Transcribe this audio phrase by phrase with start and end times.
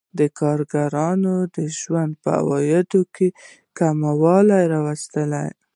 [0.19, 3.27] د کارګرانو د ژوند په عوایدو کې
[3.79, 5.31] کموالی راوستل